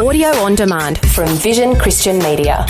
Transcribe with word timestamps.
Audio 0.00 0.28
on 0.28 0.54
demand 0.54 0.96
from 1.10 1.28
Vision 1.28 1.76
Christian 1.76 2.18
Media. 2.20 2.64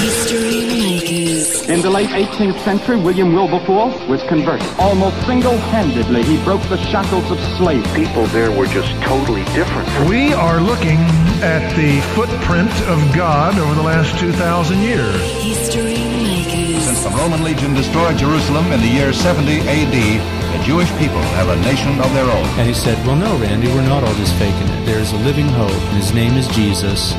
History 0.00 0.66
Makers. 0.66 1.68
In 1.68 1.80
the 1.80 1.88
late 1.88 2.08
18th 2.08 2.58
century, 2.64 3.00
William 3.00 3.32
Wilberforce 3.32 3.94
was 4.08 4.20
converted. 4.24 4.66
Almost 4.80 5.24
single-handedly, 5.26 6.24
he 6.24 6.42
broke 6.42 6.62
the 6.62 6.76
shackles 6.90 7.30
of 7.30 7.38
slavery. 7.56 8.04
people 8.04 8.26
there 8.34 8.50
were 8.50 8.66
just 8.66 8.90
totally 9.02 9.44
different. 9.54 9.86
We 10.08 10.32
are 10.32 10.60
looking 10.60 10.98
at 11.38 11.72
the 11.76 12.00
footprint 12.16 12.72
of 12.88 12.98
God 13.14 13.60
over 13.60 13.76
the 13.76 13.84
last 13.84 14.18
2,000 14.18 14.80
years. 14.80 15.22
History 15.40 16.02
Makers. 16.18 16.82
Since 16.82 17.04
the 17.04 17.10
Roman 17.10 17.44
legion 17.44 17.74
destroyed 17.74 18.18
Jerusalem 18.18 18.72
in 18.72 18.80
the 18.80 18.88
year 18.88 19.12
70 19.12 19.60
AD, 19.68 20.39
the 20.52 20.62
Jewish 20.64 20.90
people 20.98 21.22
have 21.38 21.48
a 21.48 21.56
nation 21.62 22.00
of 22.00 22.12
their 22.12 22.24
own. 22.24 22.46
And 22.58 22.66
he 22.66 22.74
said, 22.74 22.98
Well, 23.06 23.16
no, 23.16 23.38
Randy, 23.38 23.68
we're 23.68 23.86
not 23.86 24.02
all 24.02 24.14
just 24.14 24.34
faking 24.34 24.68
it. 24.68 24.84
There's 24.84 25.12
a 25.12 25.16
living 25.18 25.46
hope, 25.48 25.70
and 25.70 25.96
his 25.96 26.12
name 26.12 26.34
is 26.34 26.48
Jesus. 26.48 27.14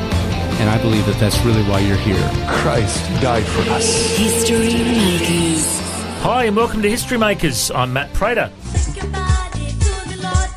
And 0.60 0.70
I 0.70 0.80
believe 0.82 1.06
that 1.06 1.18
that's 1.20 1.40
really 1.44 1.64
why 1.64 1.80
you're 1.80 1.98
here. 1.98 2.30
Christ 2.48 3.04
died 3.22 3.44
for 3.46 3.62
us. 3.72 4.18
History 4.18 4.74
Makers. 4.84 5.80
Hi, 6.24 6.44
and 6.46 6.56
welcome 6.56 6.82
to 6.82 6.90
History 6.90 7.18
Makers. 7.18 7.72
I'm 7.72 7.94
Matt 7.94 8.14
Prater. 8.14 8.52
Shake 8.74 9.02
your 9.02 9.12
body 9.12 9.68
to 9.72 10.10
the 10.10 10.20
Lord. 10.22 10.50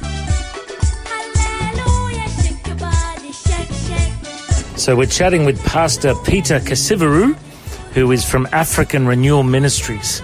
Hallelujah. 1.07 2.29
Shake 2.43 2.67
your 2.67 2.77
body. 2.77 3.33
Shake, 3.33 3.71
shake. 3.71 4.79
So, 4.79 4.97
we're 4.97 5.07
chatting 5.07 5.45
with 5.45 5.65
Pastor 5.65 6.13
Peter 6.25 6.59
Kasiviru, 6.59 7.37
who 7.95 8.11
is 8.11 8.29
from 8.29 8.49
African 8.53 9.07
Renewal 9.07 9.45
Ministries. 9.45 10.23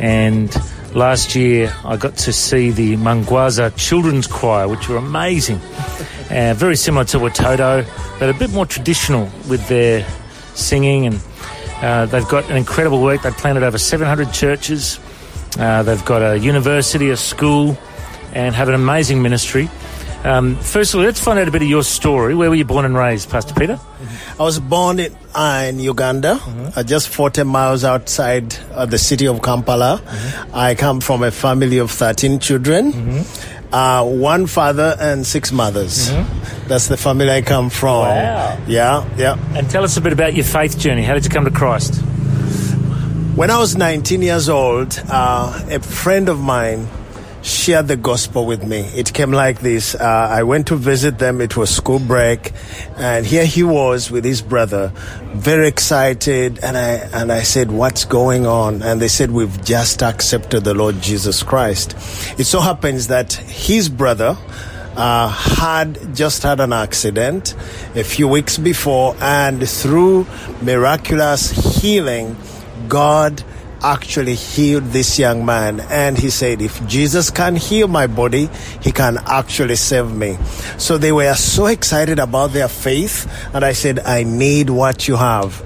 And 0.00 0.50
last 0.94 1.34
year, 1.34 1.74
I 1.84 1.96
got 1.96 2.16
to 2.18 2.32
see 2.32 2.70
the 2.70 2.96
Mwangaza 2.96 3.76
Children's 3.76 4.26
Choir, 4.26 4.68
which 4.68 4.88
were 4.88 4.96
amazing. 4.96 5.60
Uh, 6.30 6.54
very 6.54 6.76
similar 6.76 7.04
to 7.04 7.18
Watoto, 7.18 7.84
but 8.20 8.30
a 8.30 8.34
bit 8.34 8.52
more 8.52 8.64
traditional 8.64 9.28
with 9.48 9.66
their 9.66 10.06
singing. 10.54 11.06
And 11.06 11.20
uh, 11.82 12.06
they've 12.06 12.28
got 12.28 12.48
an 12.48 12.56
incredible 12.56 13.02
work. 13.02 13.22
They've 13.22 13.36
planted 13.36 13.64
over 13.64 13.78
700 13.78 14.32
churches. 14.32 15.00
Uh, 15.58 15.82
they've 15.82 16.04
got 16.04 16.22
a 16.22 16.38
university, 16.38 17.10
a 17.10 17.16
school, 17.16 17.76
and 18.32 18.54
have 18.54 18.68
an 18.68 18.76
amazing 18.76 19.22
ministry. 19.22 19.68
Um, 20.24 20.56
first 20.56 20.92
of 20.92 21.00
all, 21.00 21.06
let's 21.06 21.20
find 21.20 21.38
out 21.38 21.48
a 21.48 21.50
bit 21.50 21.62
of 21.62 21.68
your 21.68 21.82
story. 21.82 22.34
Where 22.34 22.50
were 22.50 22.54
you 22.54 22.64
born 22.64 22.84
and 22.84 22.94
raised, 22.94 23.30
Pastor 23.30 23.54
Peter? 23.54 23.80
I 24.38 24.42
was 24.42 24.60
born 24.60 24.98
in, 25.00 25.16
uh, 25.34 25.64
in 25.68 25.80
Uganda, 25.80 26.38
uh, 26.76 26.82
just 26.82 27.08
40 27.08 27.44
miles 27.44 27.84
outside 27.84 28.54
uh, 28.72 28.84
the 28.84 28.98
city 28.98 29.26
of 29.26 29.40
Kampala. 29.42 30.02
I 30.52 30.74
come 30.74 31.00
from 31.00 31.22
a 31.22 31.30
family 31.30 31.78
of 31.78 31.90
13 31.90 32.38
children, 32.38 33.24
uh, 33.72 34.04
one 34.04 34.46
father 34.46 34.94
and 35.00 35.26
six 35.26 35.52
mothers. 35.52 36.10
That's 36.68 36.88
the 36.88 36.96
family 36.98 37.30
I 37.30 37.40
come 37.40 37.70
from. 37.70 38.00
Wow. 38.08 38.58
Yeah, 38.66 39.08
yeah. 39.16 39.38
And 39.56 39.70
tell 39.70 39.84
us 39.84 39.96
a 39.96 40.00
bit 40.02 40.12
about 40.12 40.34
your 40.34 40.44
faith 40.44 40.78
journey. 40.78 41.02
How 41.02 41.14
did 41.14 41.24
you 41.24 41.30
come 41.30 41.44
to 41.46 41.50
Christ? 41.50 41.94
When 43.36 43.50
I 43.50 43.58
was 43.58 43.74
19 43.74 44.20
years 44.20 44.50
old, 44.50 45.02
uh, 45.08 45.64
a 45.70 45.80
friend 45.80 46.28
of 46.28 46.40
mine 46.40 46.86
shared 47.42 47.88
the 47.88 47.96
gospel 47.96 48.46
with 48.46 48.64
me. 48.66 48.80
It 48.94 49.12
came 49.12 49.32
like 49.32 49.60
this. 49.60 49.94
Uh, 49.94 50.04
I 50.04 50.42
went 50.42 50.66
to 50.68 50.76
visit 50.76 51.18
them. 51.18 51.40
It 51.40 51.56
was 51.56 51.74
school 51.74 51.98
break, 51.98 52.52
and 52.96 53.24
here 53.24 53.44
he 53.46 53.62
was 53.62 54.10
with 54.10 54.24
his 54.24 54.42
brother, 54.42 54.92
very 55.34 55.68
excited. 55.68 56.58
And 56.62 56.76
I 56.76 56.90
and 57.12 57.32
I 57.32 57.42
said, 57.42 57.70
"What's 57.70 58.04
going 58.04 58.46
on?" 58.46 58.82
And 58.82 59.00
they 59.00 59.08
said, 59.08 59.30
"We've 59.30 59.64
just 59.64 60.02
accepted 60.02 60.64
the 60.64 60.74
Lord 60.74 61.00
Jesus 61.00 61.42
Christ." 61.42 61.94
It 62.38 62.44
so 62.44 62.60
happens 62.60 63.06
that 63.08 63.32
his 63.32 63.88
brother 63.88 64.36
uh, 64.96 65.28
had 65.28 66.14
just 66.14 66.42
had 66.42 66.60
an 66.60 66.72
accident 66.72 67.54
a 67.94 68.04
few 68.04 68.28
weeks 68.28 68.58
before, 68.58 69.16
and 69.20 69.66
through 69.68 70.26
miraculous 70.60 71.50
healing, 71.80 72.36
God 72.88 73.42
actually 73.82 74.34
healed 74.34 74.84
this 74.84 75.18
young 75.18 75.44
man. 75.44 75.80
And 75.80 76.18
he 76.18 76.30
said, 76.30 76.60
if 76.62 76.86
Jesus 76.86 77.30
can 77.30 77.56
heal 77.56 77.88
my 77.88 78.06
body, 78.06 78.48
he 78.80 78.92
can 78.92 79.18
actually 79.26 79.76
save 79.76 80.12
me. 80.14 80.38
So 80.78 80.98
they 80.98 81.12
were 81.12 81.34
so 81.34 81.66
excited 81.66 82.18
about 82.18 82.52
their 82.52 82.68
faith. 82.68 83.30
And 83.54 83.64
I 83.64 83.72
said, 83.72 84.00
I 84.00 84.22
need 84.22 84.70
what 84.70 85.08
you 85.08 85.16
have. 85.16 85.62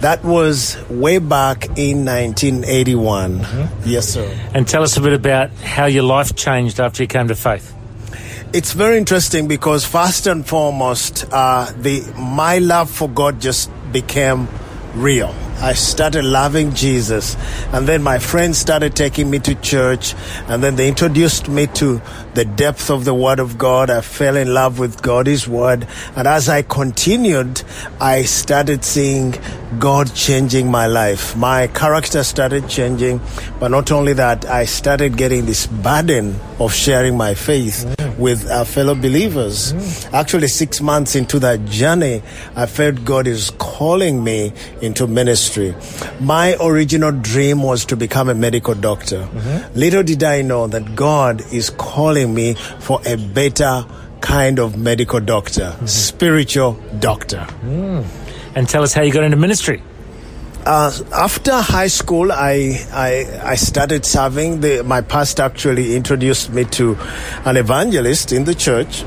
That 0.00 0.24
was 0.24 0.76
way 0.90 1.18
back 1.18 1.66
in 1.78 2.04
1981. 2.04 3.46
Yes, 3.84 4.08
sir. 4.08 4.28
And 4.54 4.66
tell 4.68 4.82
us 4.82 4.96
a 4.96 5.00
bit 5.00 5.12
about 5.12 5.50
how 5.50 5.86
your 5.86 6.02
life 6.02 6.34
changed 6.36 6.80
after 6.80 7.02
you 7.02 7.06
came 7.06 7.28
to 7.28 7.34
faith. 7.34 7.74
It's 8.52 8.72
very 8.72 8.98
interesting 8.98 9.48
because 9.48 9.84
first 9.84 10.26
and 10.26 10.46
foremost, 10.46 11.26
uh, 11.32 11.72
the 11.76 12.02
my 12.16 12.58
love 12.58 12.88
for 12.88 13.08
God 13.08 13.40
just 13.40 13.68
became 13.90 14.48
real. 14.94 15.34
I 15.60 15.72
started 15.72 16.24
loving 16.24 16.74
Jesus, 16.74 17.36
and 17.72 17.86
then 17.88 18.02
my 18.02 18.18
friends 18.18 18.58
started 18.58 18.94
taking 18.94 19.30
me 19.30 19.38
to 19.40 19.54
church, 19.54 20.14
and 20.48 20.62
then 20.62 20.76
they 20.76 20.88
introduced 20.88 21.48
me 21.48 21.66
to 21.68 22.02
the 22.34 22.44
depth 22.44 22.90
of 22.90 23.04
the 23.04 23.14
Word 23.14 23.38
of 23.38 23.56
God. 23.56 23.88
I 23.88 24.00
fell 24.00 24.36
in 24.36 24.52
love 24.52 24.78
with 24.78 25.00
God, 25.00 25.26
His 25.26 25.48
Word, 25.48 25.86
and 26.16 26.28
as 26.28 26.48
I 26.48 26.62
continued, 26.62 27.62
I 28.00 28.24
started 28.24 28.84
seeing 28.84 29.34
God 29.78 30.14
changing 30.14 30.70
my 30.70 30.86
life. 30.86 31.34
My 31.36 31.68
character 31.68 32.22
started 32.24 32.68
changing, 32.68 33.20
but 33.58 33.68
not 33.70 33.90
only 33.90 34.12
that, 34.14 34.44
I 34.44 34.66
started 34.66 35.16
getting 35.16 35.46
this 35.46 35.66
burden 35.66 36.38
of 36.60 36.74
sharing 36.74 37.16
my 37.16 37.34
faith 37.34 37.84
with 38.18 38.48
uh, 38.48 38.64
fellow 38.64 38.94
believers. 38.94 39.72
Actually, 40.12 40.48
six 40.48 40.80
months 40.80 41.16
into 41.16 41.38
that 41.40 41.64
journey, 41.64 42.22
I 42.54 42.66
felt 42.66 43.04
God 43.04 43.26
is 43.26 43.50
calling 43.58 44.22
me 44.22 44.52
into 44.82 45.06
ministry. 45.06 45.43
My 46.20 46.56
original 46.60 47.12
dream 47.12 47.62
was 47.62 47.84
to 47.86 47.96
become 47.96 48.28
a 48.28 48.34
medical 48.34 48.74
doctor. 48.74 49.22
Mm-hmm. 49.22 49.78
Little 49.78 50.02
did 50.02 50.22
I 50.22 50.42
know 50.42 50.66
that 50.66 50.94
God 50.94 51.42
is 51.52 51.70
calling 51.70 52.34
me 52.34 52.54
for 52.80 53.00
a 53.06 53.16
better 53.16 53.84
kind 54.20 54.58
of 54.58 54.76
medical 54.76 55.20
doctor, 55.20 55.72
mm-hmm. 55.72 55.86
spiritual 55.86 56.80
doctor. 56.98 57.46
Mm. 57.62 58.04
And 58.54 58.68
tell 58.68 58.82
us 58.82 58.94
how 58.94 59.02
you 59.02 59.12
got 59.12 59.24
into 59.24 59.36
ministry. 59.36 59.82
Uh, 60.64 60.90
after 61.12 61.52
high 61.60 61.88
school, 61.88 62.32
I, 62.32 62.80
I, 62.90 63.50
I 63.50 63.54
started 63.56 64.06
serving. 64.06 64.60
The, 64.60 64.82
my 64.82 65.02
pastor 65.02 65.42
actually 65.42 65.94
introduced 65.94 66.50
me 66.50 66.64
to 66.64 66.96
an 67.44 67.58
evangelist 67.58 68.32
in 68.32 68.44
the 68.44 68.54
church 68.54 69.04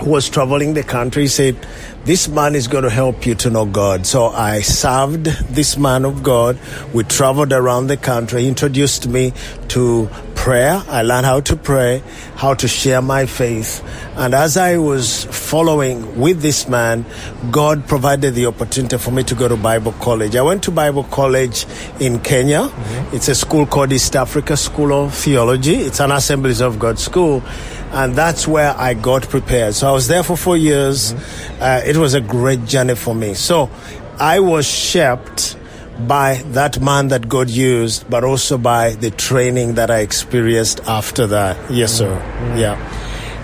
who 0.00 0.10
was 0.10 0.28
traveling 0.28 0.74
the 0.74 0.82
country. 0.82 1.22
He 1.22 1.28
said, 1.28 1.64
This 2.04 2.28
man 2.28 2.54
is 2.54 2.68
going 2.68 2.84
to 2.84 2.90
help 2.90 3.24
you 3.24 3.34
to 3.36 3.48
know 3.48 3.64
God. 3.64 4.04
So 4.04 4.26
I 4.26 4.60
served 4.60 5.24
this 5.24 5.78
man 5.78 6.04
of 6.04 6.22
God. 6.22 6.58
We 6.92 7.02
traveled 7.04 7.50
around 7.50 7.86
the 7.86 7.96
country. 7.96 8.42
He 8.42 8.48
introduced 8.48 9.08
me 9.08 9.32
to 9.68 10.10
prayer. 10.34 10.82
I 10.88 11.00
learned 11.00 11.24
how 11.24 11.40
to 11.40 11.56
pray, 11.56 12.02
how 12.36 12.52
to 12.52 12.68
share 12.68 13.00
my 13.00 13.24
faith. 13.24 13.82
And 14.16 14.34
as 14.34 14.58
I 14.58 14.76
was 14.76 15.24
following 15.24 16.20
with 16.20 16.42
this 16.42 16.68
man, 16.68 17.06
God 17.50 17.88
provided 17.88 18.34
the 18.34 18.44
opportunity 18.46 18.98
for 18.98 19.10
me 19.10 19.24
to 19.24 19.34
go 19.34 19.48
to 19.48 19.56
Bible 19.56 19.92
college. 19.92 20.36
I 20.36 20.42
went 20.42 20.62
to 20.64 20.70
Bible 20.70 21.04
college 21.04 21.64
in 22.00 22.20
Kenya. 22.20 22.64
Mm-hmm. 22.64 23.16
It's 23.16 23.28
a 23.28 23.34
school 23.34 23.64
called 23.64 23.92
East 23.92 24.14
Africa 24.14 24.58
School 24.58 24.92
of 24.92 25.14
Theology. 25.14 25.76
It's 25.76 26.00
an 26.00 26.12
Assemblies 26.12 26.60
of 26.60 26.78
God 26.78 26.98
school. 26.98 27.42
And 27.94 28.14
that's 28.16 28.48
where 28.48 28.74
I 28.76 28.94
got 28.94 29.28
prepared. 29.28 29.74
So 29.74 29.88
I 29.88 29.92
was 29.92 30.08
there 30.08 30.22
for 30.22 30.36
four 30.36 30.56
years. 30.56 31.12
Uh, 31.60 31.80
it 31.86 31.96
was 31.96 32.14
a 32.14 32.20
great 32.20 32.64
journey 32.64 32.96
for 32.96 33.14
me. 33.14 33.34
So 33.34 33.70
I 34.18 34.40
was 34.40 34.66
shaped 34.66 35.56
by 36.00 36.42
that 36.46 36.80
man 36.80 37.08
that 37.08 37.28
God 37.28 37.48
used, 37.48 38.10
but 38.10 38.24
also 38.24 38.58
by 38.58 38.94
the 38.94 39.10
training 39.10 39.74
that 39.74 39.90
I 39.90 40.00
experienced 40.00 40.80
after 40.88 41.28
that. 41.28 41.70
Yes, 41.70 41.92
sir. 41.92 42.12
Yeah. 42.56 42.76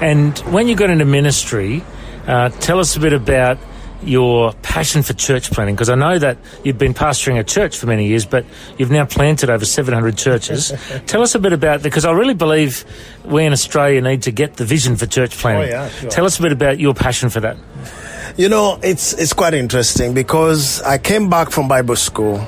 And 0.00 0.36
when 0.52 0.66
you 0.66 0.74
got 0.74 0.90
into 0.90 1.04
ministry, 1.04 1.84
uh, 2.26 2.48
tell 2.48 2.80
us 2.80 2.96
a 2.96 3.00
bit 3.00 3.12
about 3.12 3.58
your 4.02 4.52
passion 4.62 5.02
for 5.02 5.12
church 5.12 5.50
planting 5.50 5.74
because 5.74 5.90
I 5.90 5.94
know 5.94 6.18
that 6.18 6.38
you've 6.64 6.78
been 6.78 6.94
pastoring 6.94 7.38
a 7.38 7.44
church 7.44 7.76
for 7.76 7.86
many 7.86 8.06
years, 8.06 8.24
but 8.24 8.44
you've 8.78 8.90
now 8.90 9.04
planted 9.04 9.50
over 9.50 9.64
700 9.64 10.16
churches. 10.16 10.72
Tell 11.06 11.22
us 11.22 11.34
a 11.34 11.38
bit 11.38 11.52
about 11.52 11.82
because 11.82 12.04
I 12.04 12.12
really 12.12 12.34
believe 12.34 12.84
we 13.24 13.44
in 13.44 13.52
Australia 13.52 14.00
need 14.00 14.22
to 14.22 14.30
get 14.30 14.56
the 14.56 14.64
vision 14.64 14.96
for 14.96 15.06
church 15.06 15.36
planting. 15.36 15.72
Oh, 15.72 15.76
yeah, 15.76 15.88
sure. 15.88 16.10
Tell 16.10 16.24
us 16.24 16.38
a 16.38 16.42
bit 16.42 16.52
about 16.52 16.78
your 16.78 16.94
passion 16.94 17.30
for 17.30 17.40
that. 17.40 17.56
You 18.36 18.48
know, 18.48 18.78
it's 18.82 19.12
it's 19.14 19.32
quite 19.32 19.54
interesting 19.54 20.14
because 20.14 20.80
I 20.82 20.98
came 20.98 21.28
back 21.28 21.50
from 21.50 21.66
Bible 21.68 21.96
school, 21.96 22.46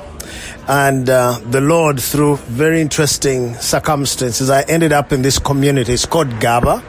and 0.67 1.09
uh, 1.09 1.39
the 1.45 1.59
Lord, 1.59 1.99
through 1.99 2.37
very 2.37 2.79
interesting 2.79 3.53
circumstances, 3.55 4.49
I 4.49 4.61
ended 4.63 4.93
up 4.93 5.11
in 5.11 5.21
this 5.21 5.39
community. 5.39 5.93
It's 5.93 6.05
called 6.05 6.39
Gaba. 6.39 6.81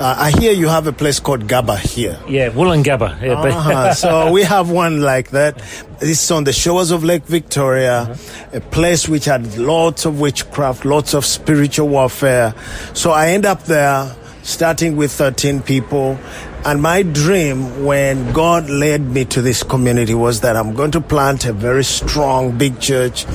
Uh, 0.00 0.14
I 0.18 0.30
hear 0.30 0.52
you 0.52 0.66
have 0.68 0.86
a 0.86 0.92
place 0.94 1.20
called 1.20 1.46
Gaba 1.46 1.76
here. 1.76 2.18
Yeah, 2.26 2.48
Woolloongabba. 2.48 3.20
Yeah, 3.20 3.32
Uh-huh. 3.38 3.92
so 3.92 4.32
we 4.32 4.42
have 4.44 4.70
one 4.70 5.02
like 5.02 5.28
that. 5.32 5.60
It's 6.00 6.30
on 6.30 6.44
the 6.44 6.54
shores 6.54 6.90
of 6.90 7.04
Lake 7.04 7.24
Victoria, 7.26 8.16
a 8.54 8.60
place 8.60 9.06
which 9.10 9.26
had 9.26 9.58
lots 9.58 10.06
of 10.06 10.18
witchcraft, 10.18 10.86
lots 10.86 11.12
of 11.12 11.26
spiritual 11.26 11.88
warfare. 11.88 12.54
So 12.94 13.10
I 13.10 13.28
end 13.32 13.44
up 13.44 13.64
there 13.64 14.10
starting 14.42 14.96
with 14.96 15.12
13 15.12 15.60
people. 15.60 16.18
And 16.64 16.80
my 16.80 17.02
dream 17.02 17.84
when 17.84 18.32
God 18.32 18.70
led 18.70 19.02
me 19.02 19.26
to 19.26 19.42
this 19.42 19.62
community 19.62 20.14
was 20.14 20.40
that 20.40 20.56
I'm 20.56 20.74
going 20.74 20.92
to 20.92 21.02
plant 21.02 21.44
a 21.44 21.52
very 21.52 21.84
strong, 21.84 22.56
big 22.56 22.80
church, 22.80 23.26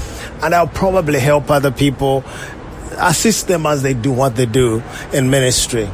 and 0.42 0.56
I'll 0.56 0.66
probably 0.68 1.20
help 1.20 1.52
other 1.52 1.70
people, 1.72 2.24
assist 2.98 3.48
them 3.48 3.68
as 3.68 3.84
they 3.84 3.94
do 3.94 4.12
what 4.12 4.36
they 4.36 4.46
do 4.48 4.82
in 5.14 5.30
ministry. 5.30 5.88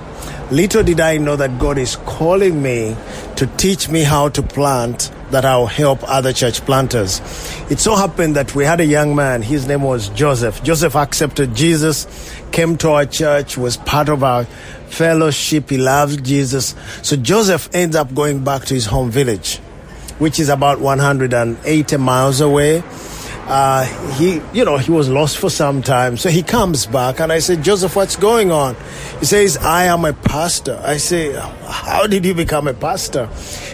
Little 0.52 0.84
did 0.84 1.00
I 1.00 1.18
know 1.18 1.38
that 1.38 1.60
God 1.60 1.78
is 1.78 1.96
calling 1.96 2.62
me 2.62 2.94
to 3.38 3.48
teach 3.56 3.88
me 3.88 4.02
how 4.02 4.28
to 4.28 4.42
plant 4.44 5.10
that 5.32 5.46
I'll 5.46 5.66
help 5.66 6.04
other 6.04 6.34
church 6.34 6.60
planters. 6.66 7.22
It 7.70 7.80
so 7.80 7.96
happened 7.96 8.36
that 8.36 8.54
we 8.54 8.66
had 8.66 8.82
a 8.82 8.86
young 8.86 9.16
man, 9.16 9.44
his 9.44 9.66
name 9.66 9.82
was 9.82 10.10
Joseph. 10.10 10.62
Joseph 10.62 10.94
accepted 10.98 11.56
Jesus, 11.56 12.06
came 12.52 12.78
to 12.80 12.90
our 12.90 13.06
church, 13.06 13.58
was 13.58 13.78
part 13.78 14.10
of 14.10 14.26
our 14.26 14.44
fellowship. 14.90 15.70
He 15.70 15.78
loved 15.78 16.26
Jesus. 16.26 16.76
So 17.02 17.16
Joseph 17.16 17.70
ends 17.74 17.96
up 17.96 18.14
going 18.14 18.44
back 18.44 18.66
to 18.66 18.74
his 18.74 18.88
home 18.88 19.10
village, 19.10 19.60
which 20.20 20.38
is 20.38 20.50
about 20.50 20.82
180 20.82 21.96
miles 21.96 22.42
away. 22.42 22.84
Uh, 23.52 23.84
he, 24.14 24.42
you 24.54 24.64
know, 24.64 24.78
he 24.78 24.92
was 24.92 25.10
lost 25.10 25.38
for 25.38 25.50
some 25.50 25.82
time. 25.82 26.16
So 26.16 26.30
he 26.30 26.42
comes 26.42 26.86
back 26.86 27.20
and 27.20 27.34
I 27.34 27.40
said, 27.40 27.62
Joseph, 27.62 27.98
what's 27.98 28.16
going 28.16 28.50
on? 28.50 28.78
He 29.20 29.26
says, 29.26 29.58
I 29.58 29.88
am 29.88 30.06
a 30.06 30.14
pastor. 30.14 30.80
I 30.86 30.96
say, 30.96 31.34
how 31.34 32.08
did 32.08 32.24
you 32.24 32.34
become 32.34 32.70
a 32.70 32.74
pastor? 32.74 33.28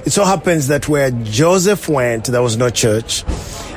It 0.04 0.10
so 0.10 0.26
happens 0.26 0.66
that 0.70 0.90
where 0.90 1.12
Joseph 1.12 1.88
went, 1.88 2.26
there 2.26 2.42
was 2.42 2.58
no 2.58 2.72
church. 2.72 3.24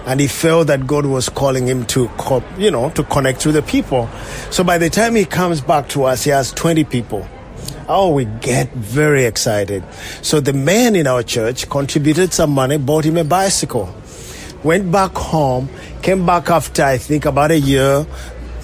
And 0.06 0.20
he 0.20 0.26
felt 0.26 0.68
that 0.68 0.86
God 0.86 1.04
was 1.04 1.28
calling 1.28 1.66
him 1.68 1.84
to, 1.88 2.08
co- 2.16 2.42
you 2.56 2.70
know, 2.70 2.88
to 2.92 3.04
connect 3.04 3.44
with 3.44 3.56
the 3.56 3.62
people. 3.62 4.08
So 4.50 4.64
by 4.64 4.78
the 4.78 4.88
time 4.88 5.14
he 5.14 5.26
comes 5.26 5.60
back 5.60 5.90
to 5.90 6.04
us, 6.04 6.24
he 6.24 6.30
has 6.30 6.50
20 6.52 6.82
people. 6.84 7.28
Oh, 7.90 8.14
we 8.14 8.24
get 8.24 8.72
very 8.72 9.26
excited. 9.26 9.84
So 10.22 10.40
the 10.40 10.54
man 10.54 10.96
in 10.96 11.06
our 11.06 11.22
church 11.22 11.68
contributed 11.68 12.32
some 12.32 12.52
money, 12.52 12.78
bought 12.78 13.04
him 13.04 13.18
a 13.18 13.24
bicycle 13.24 13.94
went 14.62 14.90
back 14.90 15.12
home, 15.12 15.68
came 16.02 16.26
back 16.26 16.50
after 16.50 16.82
I 16.82 16.98
think 16.98 17.24
about 17.24 17.50
a 17.50 17.58
year. 17.58 18.06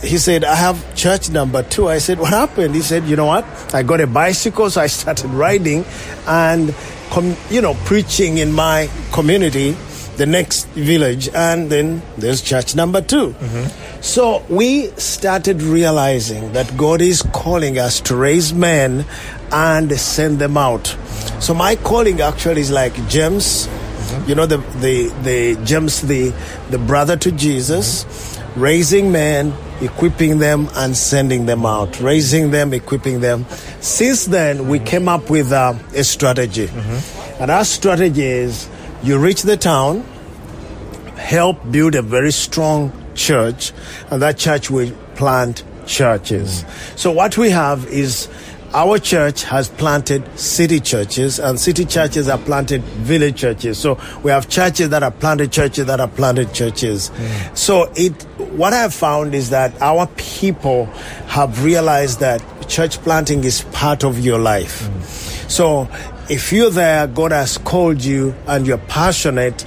He 0.02 0.18
said, 0.18 0.44
I 0.44 0.54
have 0.54 0.94
church 0.94 1.30
number 1.30 1.62
two. 1.62 1.88
I 1.88 1.98
said, 1.98 2.18
What 2.18 2.30
happened? 2.30 2.74
He 2.74 2.82
said, 2.82 3.04
You 3.04 3.16
know 3.16 3.26
what? 3.26 3.44
I 3.74 3.82
got 3.82 4.00
a 4.00 4.06
bicycle, 4.06 4.70
so 4.70 4.80
I 4.80 4.86
started 4.88 5.28
riding 5.30 5.84
and, 6.26 6.74
com- 7.10 7.36
you 7.50 7.60
know, 7.60 7.74
preaching 7.84 8.38
in 8.38 8.52
my 8.52 8.90
community, 9.12 9.72
the 10.16 10.26
next 10.26 10.66
village, 10.68 11.28
and 11.34 11.70
then 11.70 12.02
there's 12.18 12.42
church 12.42 12.74
number 12.74 13.00
2 13.00 13.28
mm-hmm. 13.30 14.02
So 14.02 14.44
we 14.48 14.86
started 14.98 15.62
realizing 15.62 16.52
that 16.52 16.76
God 16.76 17.00
is 17.00 17.22
calling 17.22 17.78
us 17.78 18.00
to 18.02 18.14
raise 18.14 18.54
men 18.54 19.04
and 19.50 19.90
send 19.98 20.38
them 20.38 20.56
out. 20.56 20.96
So 21.40 21.54
my 21.54 21.76
calling 21.76 22.20
actually 22.20 22.60
is 22.60 22.70
like 22.70 22.94
James 23.08 23.68
you 24.26 24.34
know 24.34 24.46
the 24.46 24.58
the 24.80 25.08
the 25.22 25.64
James 25.64 26.02
the 26.02 26.32
the 26.70 26.78
brother 26.78 27.16
to 27.16 27.32
Jesus, 27.32 28.06
raising 28.56 29.12
men, 29.12 29.52
equipping 29.80 30.38
them, 30.38 30.68
and 30.74 30.96
sending 30.96 31.46
them 31.46 31.64
out. 31.66 32.00
Raising 32.00 32.50
them, 32.50 32.72
equipping 32.72 33.20
them. 33.20 33.46
Since 33.80 34.26
then, 34.26 34.68
we 34.68 34.78
came 34.78 35.08
up 35.08 35.30
with 35.30 35.52
uh, 35.52 35.74
a 35.94 36.04
strategy, 36.04 36.68
and 37.40 37.50
our 37.50 37.64
strategy 37.64 38.24
is: 38.24 38.68
you 39.02 39.18
reach 39.18 39.42
the 39.42 39.56
town, 39.56 40.00
help 41.16 41.58
build 41.70 41.94
a 41.94 42.02
very 42.02 42.32
strong 42.32 42.92
church, 43.14 43.72
and 44.10 44.22
that 44.22 44.38
church 44.38 44.70
will 44.70 44.92
plant 45.14 45.64
churches. 45.86 46.64
So 46.96 47.10
what 47.12 47.38
we 47.38 47.50
have 47.50 47.86
is 47.86 48.28
our 48.74 48.98
church 48.98 49.44
has 49.44 49.68
planted 49.68 50.38
city 50.38 50.80
churches 50.80 51.38
and 51.38 51.58
city 51.58 51.84
churches 51.84 52.28
are 52.28 52.38
planted 52.38 52.82
village 52.82 53.36
churches. 53.36 53.78
So 53.78 53.98
we 54.22 54.30
have 54.30 54.48
churches 54.48 54.90
that 54.90 55.02
are 55.02 55.10
planted 55.10 55.52
churches 55.52 55.86
that 55.86 56.00
are 56.00 56.08
planted 56.08 56.52
churches. 56.52 57.08
Hmm. 57.08 57.54
So 57.54 57.92
it 57.96 58.12
what 58.56 58.72
i 58.72 58.76
have 58.78 58.94
found 58.94 59.34
is 59.34 59.50
that 59.50 59.80
our 59.82 60.06
people 60.16 60.86
have 61.26 61.64
realized 61.64 62.20
that 62.20 62.42
church 62.68 62.98
planting 62.98 63.44
is 63.44 63.62
part 63.72 64.04
of 64.04 64.18
your 64.20 64.38
life. 64.38 64.86
Hmm. 64.86 65.48
So 65.48 65.88
if 66.28 66.52
you're 66.52 66.70
there 66.70 67.06
god 67.06 67.32
has 67.32 67.58
called 67.58 68.02
you 68.02 68.34
and 68.48 68.66
you're 68.66 68.78
passionate 68.78 69.64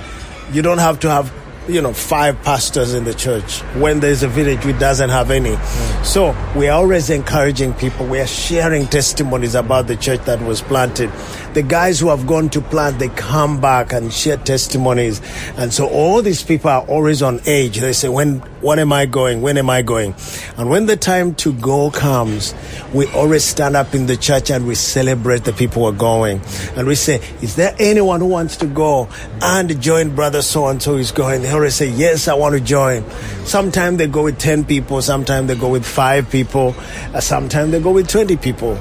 you 0.51 0.61
don't 0.61 0.79
have 0.79 0.99
to 0.99 1.09
have 1.09 1.31
you 1.69 1.81
know 1.81 1.93
five 1.93 2.41
pastors 2.43 2.93
in 2.93 3.03
the 3.03 3.13
church 3.13 3.59
when 3.75 3.99
there's 3.99 4.23
a 4.23 4.27
village 4.27 4.65
which 4.65 4.79
doesn't 4.79 5.09
have 5.09 5.31
any. 5.31 5.55
So 6.03 6.35
we 6.55 6.67
are 6.67 6.79
always 6.79 7.09
encouraging 7.09 7.73
people. 7.73 8.05
We 8.05 8.19
are 8.19 8.27
sharing 8.27 8.87
testimonies 8.87 9.55
about 9.55 9.87
the 9.87 9.95
church 9.95 10.21
that 10.25 10.41
was 10.41 10.61
planted. 10.61 11.11
The 11.53 11.63
guys 11.63 11.99
who 11.99 12.09
have 12.09 12.27
gone 12.27 12.49
to 12.49 12.61
plant 12.61 12.99
they 12.99 13.09
come 13.09 13.59
back 13.59 13.93
and 13.93 14.13
share 14.13 14.37
testimonies. 14.37 15.21
And 15.57 15.73
so 15.73 15.87
all 15.87 16.21
these 16.21 16.43
people 16.43 16.69
are 16.69 16.85
always 16.87 17.21
on 17.21 17.39
edge. 17.45 17.79
They 17.79 17.93
say 17.93 18.09
when 18.09 18.39
when 18.61 18.79
am 18.79 18.91
i 18.91 19.05
going? 19.05 19.41
When 19.41 19.57
am 19.57 19.69
i 19.69 19.81
going? 19.81 20.15
And 20.57 20.69
when 20.69 20.85
the 20.85 20.97
time 20.97 21.35
to 21.35 21.53
go 21.53 21.91
comes 21.91 22.53
we 22.93 23.05
always 23.13 23.43
stand 23.43 23.75
up 23.75 23.93
in 23.93 24.05
the 24.05 24.17
church 24.17 24.51
and 24.51 24.65
we 24.67 24.75
celebrate 24.75 25.43
the 25.43 25.53
people 25.53 25.83
who 25.83 25.89
are 25.89 25.97
going. 25.97 26.41
And 26.75 26.87
we 26.87 26.95
say 26.95 27.15
is 27.41 27.55
there 27.55 27.75
anyone 27.79 28.19
who 28.19 28.27
wants 28.27 28.57
to 28.57 28.67
go 28.67 29.09
and 29.41 29.81
join 29.81 30.15
brother 30.15 30.41
so 30.41 30.67
and 30.67 30.81
so 30.81 30.95
is 30.95 31.11
going? 31.11 31.41
They 31.41 31.49
always 31.59 31.75
say 31.75 31.89
yes 31.89 32.27
i 32.27 32.33
want 32.33 32.55
to 32.55 32.61
join. 32.61 33.03
Sometimes 33.45 33.97
they 33.97 34.07
go 34.07 34.23
with 34.23 34.37
10 34.39 34.65
people 34.65 35.01
sometimes 35.01 35.47
they 35.47 35.55
go 35.55 35.69
with 35.69 35.85
5 35.85 36.29
people 36.29 36.75
uh, 37.13 37.19
sometimes 37.19 37.71
they 37.71 37.79
go 37.79 37.91
with 37.91 38.07
20 38.07 38.37
people. 38.37 38.77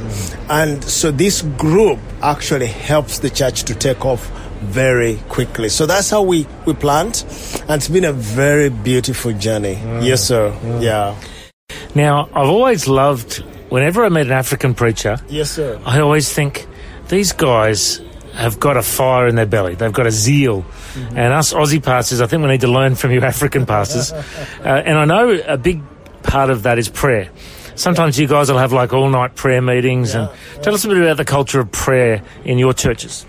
And 0.49 0.83
so 0.85 1.11
this 1.11 1.43
group 1.43 1.99
actually 2.23 2.67
helps 2.67 3.19
the 3.21 3.31
church 3.31 3.65
to 3.65 3.75
take 3.75 4.05
off 4.05 4.29
very 4.61 5.17
quickly. 5.29 5.69
So 5.69 5.87
that's 5.87 6.11
how 6.11 6.23
we 6.23 6.47
we 6.67 6.75
plant 6.75 7.25
and 7.69 7.77
it's 7.79 7.89
been 7.89 8.05
a 8.05 8.13
very 8.13 8.71
beautiful 8.71 9.33
journey. 9.33 9.75
Yes 10.03 10.25
sir. 10.25 10.53
Yeah. 10.81 11.15
Now, 11.95 12.29
I've 12.35 12.49
always 12.49 12.87
loved, 12.87 13.45
whenever 13.71 14.05
I 14.05 14.09
meet 14.09 14.27
an 14.27 14.33
African 14.33 14.75
preacher, 14.75 15.19
yes 15.29 15.51
sir. 15.53 15.81
I 15.85 16.01
always 16.01 16.33
think 16.33 16.67
these 17.09 17.33
guys 17.33 18.01
have 18.35 18.61
got 18.61 18.77
a 18.77 18.83
fire 18.83 19.27
in 19.27 19.35
their 19.35 19.47
belly. 19.47 19.75
They've 19.75 19.93
got 19.93 20.07
a 20.07 20.13
zeal. 20.13 20.65
And 20.97 21.33
us 21.33 21.53
Aussie 21.53 21.83
pastors, 21.83 22.21
I 22.21 22.27
think 22.27 22.43
we 22.43 22.49
need 22.49 22.61
to 22.63 22.69
learn 22.69 22.95
from 22.95 23.13
you 23.13 23.21
African 23.23 23.67
pastors. 23.67 24.13
Uh, 24.59 24.83
and 24.85 24.99
I 24.99 25.05
know 25.05 25.41
a 25.47 25.57
big 25.57 25.83
part 26.23 26.51
of 26.51 26.65
that 26.65 26.79
is 26.79 26.89
prayer. 26.89 27.31
Sometimes 27.75 28.19
you 28.19 28.27
guys 28.27 28.51
will 28.51 28.59
have 28.59 28.73
like 28.73 28.93
all 28.93 29.09
night 29.09 29.37
prayer 29.37 29.63
meetings. 29.63 30.15
and 30.15 30.29
Tell 30.63 30.75
us 30.75 30.85
a 30.85 30.89
bit 30.89 30.99
about 30.99 31.17
the 31.17 31.25
culture 31.25 31.61
of 31.61 31.71
prayer 31.71 32.23
in 32.45 32.59
your 32.59 32.75
churches. 32.75 33.25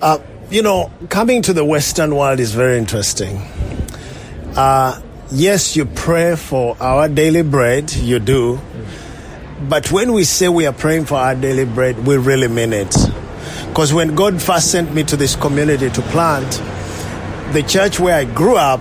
Uh, 0.00 0.18
you 0.50 0.62
know, 0.62 0.90
coming 1.08 1.42
to 1.42 1.52
the 1.52 1.64
Western 1.64 2.14
world 2.14 2.38
is 2.38 2.52
very 2.52 2.78
interesting. 2.78 3.38
Uh, 4.56 5.00
yes, 5.32 5.76
you 5.76 5.84
pray 5.84 6.36
for 6.36 6.76
our 6.80 7.08
daily 7.08 7.42
bread, 7.42 7.92
you 7.92 8.18
do. 8.18 8.60
But 9.68 9.92
when 9.92 10.12
we 10.12 10.24
say 10.24 10.48
we 10.48 10.66
are 10.66 10.72
praying 10.72 11.06
for 11.06 11.16
our 11.16 11.34
daily 11.34 11.64
bread, 11.64 12.06
we 12.06 12.16
really 12.16 12.48
mean 12.48 12.72
it. 12.72 12.94
Because 13.70 13.92
when 13.94 14.14
God 14.14 14.42
first 14.42 14.70
sent 14.70 14.92
me 14.92 15.04
to 15.04 15.16
this 15.16 15.36
community 15.36 15.90
to 15.90 16.02
plant, 16.02 16.50
the 17.52 17.62
church 17.62 17.98
where 17.98 18.16
I 18.16 18.24
grew 18.24 18.56
up 18.56 18.80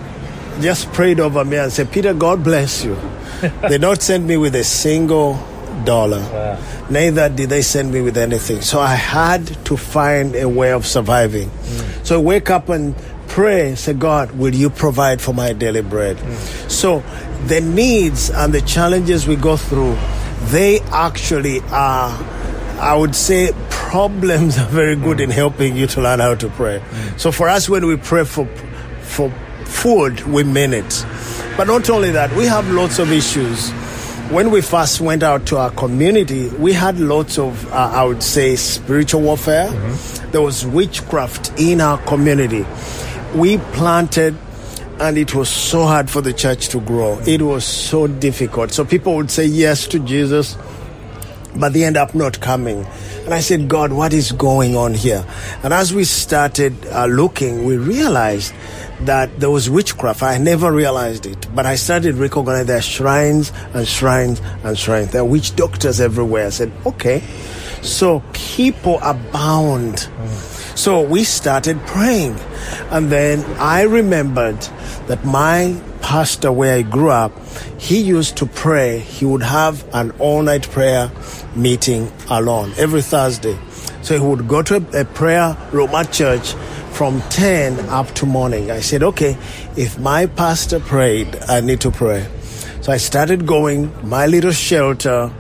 just 0.62 0.92
prayed 0.94 1.20
over 1.20 1.46
me 1.46 1.58
and 1.58 1.72
said, 1.72 1.92
Peter, 1.92 2.14
God 2.14 2.44
bless 2.44 2.84
you. 2.84 2.98
they 3.70 3.78
don't 3.78 4.02
send 4.02 4.28
me 4.28 4.36
with 4.36 4.56
a 4.56 4.64
single 4.64 5.36
dollar. 5.86 6.58
Neither 6.90 7.30
did 7.30 7.50
they 7.50 7.62
send 7.62 7.92
me 7.92 8.02
with 8.02 8.18
anything. 8.18 8.62
So 8.62 8.80
I 8.80 8.96
had 8.96 9.46
to 9.66 9.78
find 9.78 10.36
a 10.36 10.50
way 10.50 10.72
of 10.72 10.86
surviving. 10.86 11.50
Mm. 11.50 12.06
So 12.06 12.20
I 12.20 12.22
wake 12.24 12.50
up 12.50 12.70
and 12.70 12.96
pray, 13.28 13.76
say, 13.76 13.94
God, 13.94 14.32
will 14.32 14.56
you 14.56 14.70
provide 14.70 15.22
for 15.22 15.34
my 15.34 15.54
daily 15.54 15.82
bread? 15.82 16.18
Mm. 16.18 16.70
So 16.70 17.04
the 17.46 17.62
needs 17.62 18.30
and 18.30 18.54
the 18.54 18.62
challenges 18.62 19.28
we 19.28 19.36
go 19.36 19.56
through, 19.56 19.98
they 20.46 20.80
actually 20.92 21.62
are, 21.70 22.10
I 22.80 22.96
would 22.98 23.16
say, 23.16 23.52
problems 23.90 24.56
are 24.60 24.68
very 24.68 24.96
good 24.96 25.20
in 25.20 25.32
helping 25.32 25.76
you 25.76 25.88
to 25.88 26.00
learn 26.00 26.20
how 26.20 26.36
to 26.36 26.48
pray. 26.50 26.80
So 27.18 27.32
for 27.32 27.50
us, 27.50 27.68
when 27.68 27.88
we 27.88 27.98
pray 27.98 28.24
for, 28.24 28.46
for 29.02 29.32
food, 29.66 30.22
we 30.28 30.44
mean 30.44 30.74
it. 30.74 31.06
But 31.58 31.66
not 31.66 31.90
only 31.90 32.12
that, 32.12 32.32
we 32.36 32.46
have 32.46 32.70
lots 32.70 33.00
of 33.00 33.12
issues. 33.12 33.72
When 34.30 34.52
we 34.52 34.62
first 34.62 35.02
went 35.02 35.24
out 35.24 35.48
to 35.48 35.58
our 35.58 35.72
community, 35.72 36.50
we 36.50 36.72
had 36.72 37.00
lots 37.00 37.40
of, 37.40 37.66
uh, 37.74 37.92
I 37.96 38.04
would 38.04 38.22
say, 38.22 38.56
spiritual 38.58 39.22
warfare. 39.22 39.72
There 40.32 40.42
was 40.42 40.68
witchcraft 40.68 41.60
in 41.60 41.82
our 41.82 41.98
community. 41.98 42.68
We 43.34 43.58
planted, 43.74 44.38
and 45.00 45.18
it 45.18 45.34
was 45.34 45.50
so 45.50 45.86
hard 45.86 46.12
for 46.12 46.22
the 46.22 46.32
church 46.32 46.70
to 46.70 46.80
grow. 46.80 47.18
It 47.26 47.42
was 47.42 47.66
so 47.66 48.06
difficult. 48.06 48.72
So 48.72 48.86
people 48.86 49.16
would 49.16 49.32
say 49.32 49.46
yes 49.48 49.88
to 49.88 49.98
Jesus, 49.98 50.56
but 51.60 51.74
they 51.74 51.84
end 51.84 51.98
up 51.98 52.16
not 52.16 52.40
coming. 52.40 52.86
And 53.26 53.34
I 53.34 53.42
said, 53.42 53.68
God, 53.68 53.92
what 53.92 54.14
is 54.14 54.32
going 54.32 54.76
on 54.76 54.94
here? 54.94 55.26
And 55.64 55.74
as 55.74 55.94
we 55.94 56.04
started 56.04 56.74
uh, 56.88 57.06
looking, 57.06 57.66
we 57.66 57.78
realized 57.78 58.54
that 59.02 59.40
there 59.40 59.50
was 59.50 59.70
witchcraft. 59.70 60.24
I 60.24 60.38
never 60.38 60.72
realized 60.72 61.26
it, 61.26 61.48
but 61.54 61.66
I 61.66 61.76
started 61.76 62.16
recognizing 62.16 62.68
there 62.68 62.78
are 62.78 62.82
shrines 62.82 63.52
and 63.74 63.88
shrines 63.88 64.42
and 64.64 64.78
shrines. 64.78 65.12
There 65.12 65.22
are 65.22 65.26
witch 65.26 65.56
doctors 65.56 66.02
everywhere. 66.02 66.48
I 66.48 66.50
said, 66.50 66.72
okay. 66.86 67.22
So 67.82 68.24
people 68.34 69.00
abound. 69.02 70.10
So 70.76 71.02
we 71.02 71.24
started 71.24 71.80
praying. 71.86 72.36
And 72.90 73.12
then 73.12 73.44
I 73.60 73.84
remembered 73.84 74.62
that 75.08 75.24
my 75.26 75.80
pastor 76.02 76.52
where 76.52 76.78
I 76.78 76.82
grew 76.82 77.12
up, 77.12 77.32
he 77.78 78.02
used 78.02 78.38
to 78.38 78.46
pray. 78.46 79.00
He 79.00 79.26
would 79.26 79.44
have 79.44 79.88
an 79.94 80.12
all 80.20 80.42
night 80.42 80.64
prayer 80.70 81.12
meeting 81.56 82.12
alone 82.30 82.74
every 82.78 83.02
Thursday. 83.02 83.58
So 84.02 84.18
he 84.18 84.26
would 84.26 84.48
go 84.48 84.62
to 84.62 84.78
a, 84.78 85.02
a 85.02 85.06
prayer 85.06 85.58
room 85.72 85.90
at 85.90 86.12
church 86.12 86.54
from 86.92 87.22
10 87.30 87.80
up 87.90 88.08
to 88.16 88.26
morning. 88.26 88.72
I 88.72 88.80
said, 88.80 89.04
okay, 89.04 89.38
if 89.78 89.98
my 90.00 90.26
pastor 90.26 90.80
prayed, 90.80 91.36
I 91.48 91.62
need 91.62 91.82
to 91.82 91.92
pray. 91.92 92.28
So 92.82 92.92
I 92.92 92.98
started 92.98 93.46
going, 93.46 93.92
my 94.08 94.26
little 94.26 94.52
shelter, 94.52 95.32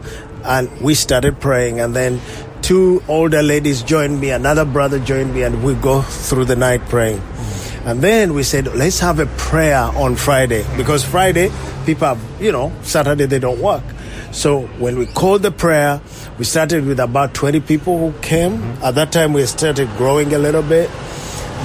and 0.43 0.69
we 0.81 0.93
started 0.93 1.39
praying. 1.39 1.79
And 1.79 1.95
then 1.95 2.21
two 2.61 3.01
older 3.07 3.41
ladies 3.41 3.81
joined 3.81 4.19
me, 4.19 4.31
another 4.31 4.65
brother 4.65 4.99
joined 4.99 5.33
me, 5.33 5.43
and 5.43 5.63
we 5.63 5.73
go 5.75 6.01
through 6.01 6.45
the 6.45 6.55
night 6.55 6.81
praying. 6.89 7.21
And 7.85 8.01
then 8.01 8.33
we 8.33 8.43
said, 8.43 8.67
let's 8.75 8.99
have 8.99 9.19
a 9.19 9.25
prayer 9.25 9.79
on 9.79 10.15
Friday 10.15 10.65
because 10.77 11.03
Friday 11.03 11.49
people 11.85 12.07
have, 12.07 12.41
you 12.41 12.51
know, 12.51 12.71
Saturday 12.83 13.25
they 13.25 13.39
don't 13.39 13.59
work. 13.59 13.83
So 14.31 14.61
when 14.77 14.97
we 14.97 15.05
called 15.05 15.41
the 15.41 15.51
prayer, 15.51 16.01
we 16.37 16.45
started 16.45 16.85
with 16.85 16.99
about 16.99 17.33
20 17.33 17.59
people 17.61 17.97
who 17.97 18.17
came. 18.19 18.57
Mm-hmm. 18.57 18.83
At 18.83 18.95
that 18.95 19.11
time, 19.11 19.33
we 19.33 19.45
started 19.45 19.89
growing 19.97 20.33
a 20.33 20.39
little 20.39 20.63
bit. 20.63 20.89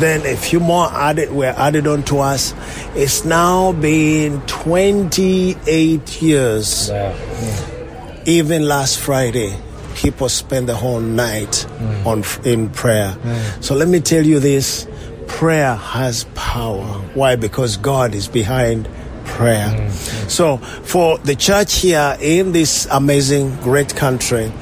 Then 0.00 0.26
a 0.26 0.36
few 0.36 0.58
more 0.58 0.88
added 0.90 1.30
were 1.30 1.54
added 1.56 1.86
on 1.86 2.02
to 2.04 2.18
us. 2.18 2.52
It's 2.96 3.24
now 3.24 3.72
been 3.72 4.40
28 4.42 6.22
years. 6.22 6.90
Mm. 6.90 8.26
Even 8.26 8.66
last 8.66 8.98
Friday, 8.98 9.56
people 9.94 10.28
spent 10.28 10.66
the 10.66 10.74
whole 10.74 10.98
night 11.00 11.66
mm. 11.78 12.06
on 12.06 12.24
in 12.44 12.70
prayer. 12.70 13.12
Mm. 13.12 13.62
So 13.62 13.76
let 13.76 13.86
me 13.86 14.00
tell 14.00 14.26
you 14.26 14.40
this: 14.40 14.88
prayer 15.28 15.76
has 15.76 16.24
power. 16.34 16.84
Why? 17.14 17.36
Because 17.36 17.76
God 17.76 18.16
is 18.16 18.26
behind 18.26 18.88
prayer. 19.24 19.68
Mm, 19.68 19.86
mm. 19.86 20.30
So 20.30 20.58
for 20.58 21.18
the 21.18 21.34
church 21.34 21.80
here 21.80 22.16
in 22.20 22.52
this 22.52 22.86
amazing, 22.90 23.56
great 23.56 23.94
country, 23.94 24.52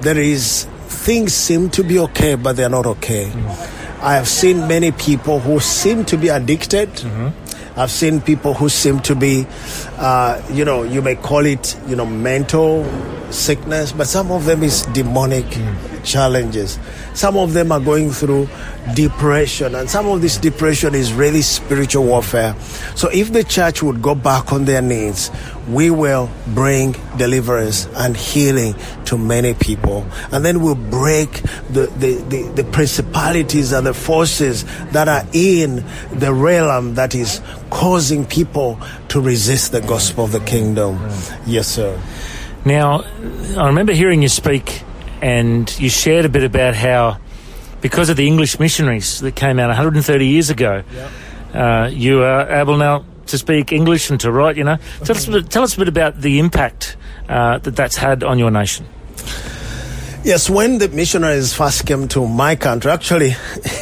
there 0.00 0.18
is 0.18 0.66
things 0.86 1.34
seem 1.34 1.70
to 1.70 1.82
be 1.82 1.98
okay, 1.98 2.34
but 2.34 2.56
they're 2.56 2.68
not 2.68 2.86
okay. 2.86 3.26
Mm. 3.26 4.02
I 4.02 4.14
have 4.14 4.28
seen 4.28 4.66
many 4.66 4.90
people 4.90 5.38
who 5.38 5.60
seem 5.60 6.04
to 6.06 6.16
be 6.16 6.28
addicted. 6.28 6.88
Mm-hmm. 6.90 7.41
I've 7.76 7.90
seen 7.90 8.20
people 8.20 8.52
who 8.52 8.68
seem 8.68 9.00
to 9.00 9.14
be, 9.14 9.46
uh, 9.96 10.42
you 10.50 10.64
know, 10.64 10.82
you 10.82 11.00
may 11.00 11.16
call 11.16 11.46
it, 11.46 11.76
you 11.86 11.96
know, 11.96 12.04
mental 12.04 12.84
sickness, 13.32 13.92
but 13.92 14.06
some 14.06 14.30
of 14.30 14.44
them 14.44 14.62
is 14.62 14.82
demonic 14.92 15.46
challenges. 16.04 16.78
Some 17.14 17.36
of 17.36 17.54
them 17.54 17.72
are 17.72 17.80
going 17.80 18.10
through 18.10 18.48
depression, 18.94 19.74
and 19.74 19.88
some 19.88 20.06
of 20.06 20.20
this 20.20 20.36
depression 20.36 20.94
is 20.94 21.12
really 21.14 21.40
spiritual 21.40 22.04
warfare. 22.04 22.54
So, 22.94 23.08
if 23.08 23.32
the 23.32 23.44
church 23.44 23.82
would 23.82 24.02
go 24.02 24.14
back 24.14 24.52
on 24.52 24.66
their 24.66 24.82
knees, 24.82 25.30
we 25.68 25.90
will 25.90 26.30
bring 26.48 26.96
deliverance 27.16 27.86
and 27.94 28.16
healing 28.16 28.74
to 29.06 29.16
many 29.16 29.54
people, 29.54 30.06
and 30.32 30.44
then 30.44 30.62
we'll 30.62 30.74
break 30.74 31.30
the, 31.70 31.86
the, 31.98 32.14
the, 32.28 32.62
the 32.62 32.64
principalities 32.64 33.72
and 33.72 33.86
the 33.86 33.94
forces 33.94 34.64
that 34.90 35.08
are 35.08 35.24
in 35.32 35.84
the 36.12 36.32
realm 36.32 36.94
that 36.94 37.14
is 37.14 37.40
causing 37.70 38.24
people 38.24 38.78
to 39.08 39.20
resist 39.20 39.72
the 39.72 39.80
gospel 39.80 40.24
of 40.24 40.32
the 40.32 40.40
kingdom. 40.40 40.98
Yes, 41.46 41.68
sir. 41.68 42.00
Now, 42.64 43.02
I 43.56 43.66
remember 43.66 43.92
hearing 43.92 44.22
you 44.22 44.28
speak, 44.28 44.82
and 45.20 45.72
you 45.78 45.88
shared 45.88 46.24
a 46.24 46.28
bit 46.28 46.44
about 46.44 46.74
how, 46.74 47.18
because 47.80 48.08
of 48.08 48.16
the 48.16 48.26
English 48.26 48.58
missionaries 48.58 49.20
that 49.20 49.36
came 49.36 49.58
out 49.58 49.68
130 49.68 50.26
years 50.26 50.50
ago, 50.50 50.82
uh, 51.54 51.88
you 51.92 52.22
are 52.22 52.48
able 52.50 52.76
now 52.76 53.04
to 53.32 53.38
speak 53.38 53.72
English 53.72 54.10
and 54.10 54.20
to 54.20 54.30
write. 54.30 54.56
You 54.56 54.64
know, 54.64 54.78
tell 55.04 55.16
us 55.16 55.26
a 55.26 55.32
bit, 55.32 55.50
tell 55.50 55.64
us 55.64 55.74
a 55.74 55.78
bit 55.78 55.88
about 55.88 56.20
the 56.20 56.38
impact 56.38 56.96
uh, 57.28 57.58
that 57.58 57.74
that's 57.74 57.96
had 57.96 58.22
on 58.22 58.38
your 58.38 58.50
nation. 58.50 58.86
Yes, 60.24 60.48
when 60.48 60.78
the 60.78 60.88
missionaries 60.88 61.52
first 61.52 61.84
came 61.84 62.06
to 62.08 62.28
my 62.28 62.54
country, 62.54 62.92
actually, 62.92 63.34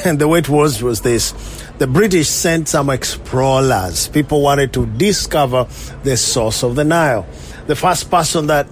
and 0.07 0.19
the 0.21 0.27
way 0.27 0.39
it 0.39 0.49
was 0.49 0.83
was 0.83 1.03
this. 1.03 1.35
The 1.77 1.87
British 1.87 2.29
sent 2.29 2.69
some 2.69 2.91
explorers. 2.91 4.09
People 4.09 4.41
wanted 4.41 4.73
to 4.75 4.87
discover 4.87 5.67
the 6.03 6.17
source 6.17 6.63
of 6.63 6.77
the 6.77 6.85
Nile. 6.85 7.27
The 7.67 7.77
first 7.77 8.11
person 8.11 8.47
that 8.47 8.67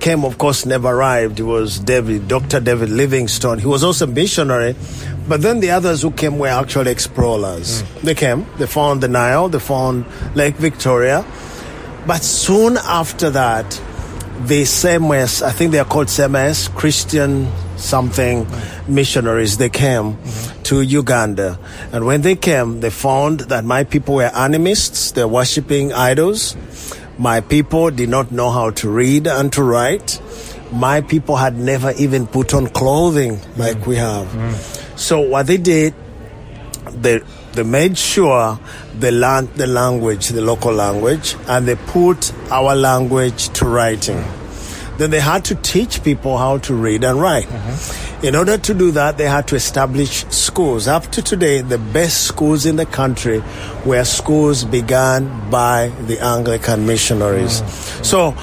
came, 0.00 0.24
of 0.24 0.38
course, 0.38 0.66
never 0.66 0.88
arrived. 0.88 1.38
It 1.38 1.44
was 1.44 1.78
David, 1.78 2.26
Dr. 2.28 2.60
David 2.60 2.90
Livingstone. 2.90 3.58
He 3.58 3.66
was 3.66 3.84
also 3.84 4.06
a 4.06 4.08
missionary. 4.08 4.74
But 5.28 5.42
then 5.42 5.60
the 5.60 5.70
others 5.70 6.02
who 6.02 6.10
came 6.10 6.38
were 6.38 6.48
actually 6.48 6.90
explorers. 6.90 7.82
Hmm. 7.82 8.06
They 8.06 8.14
came, 8.14 8.46
they 8.58 8.66
found 8.66 9.00
the 9.00 9.08
Nile, 9.08 9.48
they 9.48 9.60
found 9.60 10.06
Lake 10.34 10.56
Victoria. 10.56 11.24
But 12.06 12.22
soon 12.22 12.78
after 12.78 13.30
that, 13.30 13.70
the 14.46 14.62
CMS, 14.62 15.42
I 15.42 15.52
think 15.52 15.70
they 15.72 15.78
are 15.78 15.84
called 15.84 16.08
CMS, 16.08 16.74
Christian 16.74 17.48
something 17.76 18.44
hmm. 18.44 18.94
missionaries, 18.94 19.58
they 19.58 19.68
came 19.68 20.14
hmm. 20.14 20.62
to 20.64 20.80
Uganda. 20.80 21.58
And 21.92 22.06
when 22.06 22.22
they 22.22 22.36
came, 22.36 22.80
they 22.80 22.90
found 22.90 23.40
that 23.40 23.64
my 23.64 23.84
people 23.84 24.16
were 24.16 24.30
animists, 24.34 25.12
they're 25.12 25.28
worshipping 25.28 25.92
idols. 25.92 26.56
My 27.20 27.42
people 27.42 27.90
did 27.90 28.08
not 28.08 28.32
know 28.32 28.48
how 28.50 28.70
to 28.70 28.88
read 28.88 29.26
and 29.26 29.52
to 29.52 29.62
write. 29.62 30.18
My 30.72 31.02
people 31.02 31.36
had 31.36 31.54
never 31.54 31.92
even 31.98 32.26
put 32.26 32.54
on 32.54 32.68
clothing 32.68 33.38
like 33.58 33.86
we 33.86 33.96
have. 33.96 34.26
So 34.96 35.20
what 35.20 35.46
they 35.46 35.58
did, 35.58 35.92
they 36.92 37.20
they 37.52 37.62
made 37.62 37.98
sure 37.98 38.58
they 38.98 39.10
learned 39.10 39.52
the 39.56 39.66
language, 39.66 40.28
the 40.28 40.40
local 40.40 40.72
language, 40.72 41.36
and 41.46 41.68
they 41.68 41.74
put 41.74 42.32
our 42.50 42.74
language 42.74 43.50
to 43.50 43.66
writing. 43.66 44.24
Then 44.96 45.10
they 45.10 45.20
had 45.20 45.44
to 45.46 45.56
teach 45.56 46.02
people 46.02 46.38
how 46.38 46.56
to 46.58 46.74
read 46.74 47.04
and 47.04 47.20
write. 47.20 47.48
Mm-hmm. 47.48 48.09
In 48.22 48.36
order 48.36 48.58
to 48.58 48.74
do 48.74 48.90
that, 48.90 49.16
they 49.16 49.24
had 49.24 49.48
to 49.48 49.56
establish 49.56 50.26
schools. 50.28 50.86
Up 50.86 51.04
to 51.12 51.22
today, 51.22 51.62
the 51.62 51.78
best 51.78 52.26
schools 52.26 52.66
in 52.66 52.76
the 52.76 52.84
country 52.84 53.42
were 53.86 54.04
schools 54.04 54.64
begun 54.64 55.50
by 55.50 55.88
the 56.06 56.18
Anglican 56.22 56.86
missionaries. 56.86 57.62
Mm. 57.62 58.04
So 58.04 58.36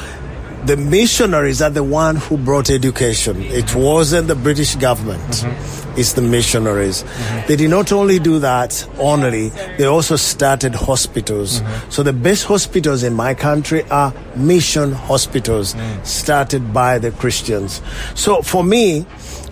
the 0.65 0.77
missionaries 0.77 1.62
are 1.62 1.69
the 1.69 1.84
one 1.84 2.15
who 2.15 2.38
brought 2.38 2.72
education. 2.72 3.41
It 3.43 3.75
wasn't 3.75 4.27
the 4.27 4.36
British 4.36 4.75
government. 4.75 5.22
Mm-hmm. 5.22 6.00
It's 6.00 6.13
the 6.13 6.24
missionaries. 6.24 7.03
Mm-hmm. 7.03 7.48
They 7.48 7.55
did 7.55 7.69
not 7.69 7.91
only 7.91 8.17
do 8.17 8.39
that 8.39 8.88
only, 8.98 9.50
they 9.77 9.86
also 9.86 10.15
started 10.15 10.74
hospitals. 10.74 11.62
Mm-hmm. 11.62 11.89
So 11.91 12.01
the 12.03 12.13
best 12.13 12.46
hospitals 12.46 13.03
in 13.03 13.13
my 13.13 13.36
country 13.36 13.84
are 13.91 14.12
mission 14.36 14.91
hospitals 14.91 15.75
mm. 15.75 16.05
started 16.05 16.74
by 16.74 16.98
the 16.98 17.12
Christians. 17.12 17.81
So 18.15 18.41
for 18.41 18.63
me, 18.63 19.05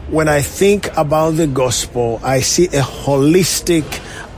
when 0.09 0.27
I 0.27 0.41
think 0.41 0.95
about 0.97 1.31
the 1.31 1.47
gospel, 1.47 2.19
I 2.23 2.41
see 2.41 2.65
a 2.67 2.81
holistic 2.81 3.85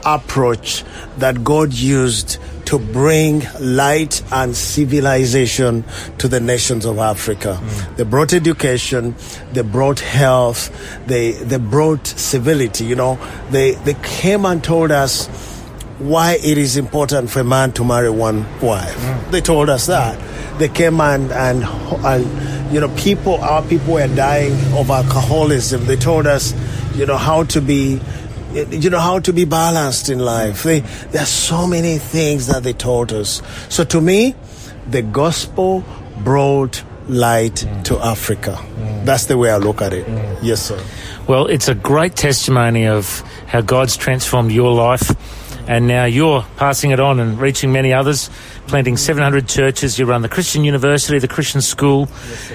approach 0.04 0.84
that 1.18 1.44
God 1.44 1.74
used 1.74 2.38
to 2.66 2.78
bring 2.78 3.42
light 3.60 4.22
and 4.30 4.54
civilization 4.54 5.84
to 6.18 6.28
the 6.28 6.38
nations 6.38 6.84
of 6.84 6.98
Africa. 6.98 7.58
Mm. 7.60 7.96
They 7.96 8.04
brought 8.04 8.32
education, 8.34 9.14
they 9.52 9.62
brought 9.62 10.00
health, 10.00 10.70
they, 11.06 11.32
they 11.32 11.56
brought 11.56 12.06
civility, 12.06 12.84
you 12.84 12.94
know. 12.94 13.18
They, 13.50 13.72
they 13.72 13.94
came 14.02 14.44
and 14.44 14.62
told 14.62 14.90
us 14.90 15.28
why 15.98 16.34
it 16.34 16.58
is 16.58 16.76
important 16.76 17.30
for 17.30 17.40
a 17.40 17.44
man 17.44 17.72
to 17.72 17.84
marry 17.84 18.10
one 18.10 18.44
wife. 18.60 18.96
Mm. 18.96 19.30
They 19.30 19.40
told 19.40 19.68
us 19.68 19.86
that. 19.86 20.18
They 20.58 20.68
came 20.68 21.00
and, 21.00 21.30
and, 21.32 21.64
and, 21.64 22.72
you 22.72 22.80
know, 22.80 22.88
people, 22.96 23.36
our 23.36 23.62
people 23.62 23.94
were 23.94 24.08
dying 24.08 24.52
of 24.74 24.90
alcoholism. 24.90 25.86
They 25.86 25.96
told 25.96 26.26
us, 26.26 26.54
you 26.96 27.06
know, 27.06 27.16
how 27.16 27.44
to 27.44 27.60
be 27.60 28.00
you 28.54 28.88
know 28.88 28.98
how 28.98 29.18
to 29.18 29.32
be 29.32 29.44
balanced 29.44 30.08
in 30.08 30.18
life. 30.18 30.62
They, 30.62 30.80
there 30.80 31.22
are 31.22 31.26
so 31.26 31.66
many 31.66 31.98
things 31.98 32.46
that 32.46 32.62
they 32.62 32.72
taught 32.72 33.12
us. 33.12 33.42
So 33.68 33.84
to 33.84 34.00
me, 34.00 34.34
the 34.88 35.02
gospel 35.02 35.84
brought 36.18 36.82
light 37.08 37.54
mm. 37.54 37.84
to 37.84 37.98
Africa. 37.98 38.52
Mm. 38.52 39.04
That's 39.04 39.26
the 39.26 39.36
way 39.36 39.50
I 39.50 39.58
look 39.58 39.82
at 39.82 39.92
it. 39.92 40.08
Yes, 40.42 40.62
sir. 40.62 40.82
Well, 41.26 41.46
it's 41.46 41.68
a 41.68 41.74
great 41.74 42.16
testimony 42.16 42.86
of 42.86 43.20
how 43.46 43.60
God's 43.60 43.96
transformed 43.96 44.50
your 44.50 44.72
life, 44.72 45.10
and 45.68 45.86
now 45.86 46.06
you're 46.06 46.42
passing 46.56 46.90
it 46.90 46.98
on 46.98 47.20
and 47.20 47.38
reaching 47.38 47.70
many 47.70 47.92
others 47.92 48.30
planting 48.68 48.96
700 48.96 49.48
churches. 49.48 49.98
You 49.98 50.06
run 50.06 50.22
the 50.22 50.28
Christian 50.28 50.64
University, 50.64 51.18
the 51.18 51.28
Christian 51.28 51.60
School, 51.60 52.08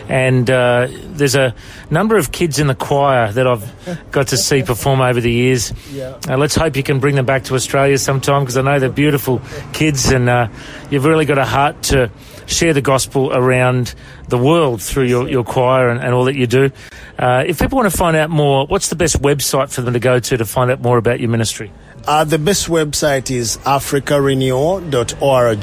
and 0.10 0.50
uh, 0.50 0.88
there's 0.90 1.36
a 1.36 1.54
number 1.90 2.18
of 2.18 2.32
kids 2.32 2.60
in 2.60 2.68
the 2.68 2.76
choir 2.76 3.32
that 3.32 3.48
I've 3.48 4.12
got 4.12 4.28
to 4.30 4.38
see 4.38 4.64
perform 4.64 5.02
over 5.02 5.22
the 5.22 5.32
years. 5.32 5.74
Yeah. 5.92 6.20
Uh, 6.28 6.38
let's 6.38 6.56
hope 6.56 6.76
you 6.76 6.84
can 6.84 7.00
bring 7.00 7.16
them 7.16 7.26
back 7.26 7.46
to 7.46 7.56
Australia 7.56 7.98
sometime 7.98 8.44
because 8.44 8.58
I 8.58 8.62
know 8.62 8.80
they're 8.80 8.90
beautiful 8.90 9.42
kids, 9.74 10.12
and 10.12 10.28
uh, 10.28 10.48
you've 10.90 11.06
really 11.06 11.26
got 11.26 11.38
a 11.38 11.46
heart 11.46 11.84
to 11.84 12.10
share 12.48 12.74
the 12.74 12.82
gospel 12.82 13.32
around 13.32 13.96
the 14.28 14.38
world 14.38 14.82
through 14.82 15.06
your, 15.06 15.30
your 15.30 15.44
choir 15.44 15.90
and, 15.90 16.02
and 16.02 16.14
all 16.14 16.26
that 16.26 16.36
you 16.36 16.48
do. 16.48 16.72
Uh, 17.18 17.44
if 17.46 17.60
people 17.60 17.78
want 17.78 17.92
to 17.92 17.98
find 17.98 18.18
out 18.18 18.30
more, 18.30 18.66
what's 18.66 18.90
the 18.90 18.96
best 18.96 19.22
website 19.22 19.72
for 19.72 19.82
them 19.82 19.94
to 19.94 20.00
go 20.00 20.20
to 20.20 20.38
to 20.38 20.46
find 20.46 20.72
out 20.72 20.82
more 20.82 20.98
about 20.98 21.20
your 21.20 21.30
ministry? 21.30 21.72
Uh, 22.06 22.26
the 22.26 22.38
best 22.38 22.68
website 22.68 23.32
is 23.32 23.56
africarenewal.org, 23.60 25.58